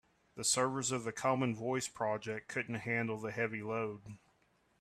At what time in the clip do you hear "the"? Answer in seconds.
0.33-0.43, 1.03-1.11, 3.19-3.29